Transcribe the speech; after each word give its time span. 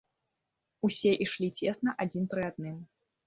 Усе 0.87 1.11
ішлі 1.27 1.49
цесна 1.59 1.95
адзін 2.05 2.27
пры 2.31 2.41
адным. 2.51 2.81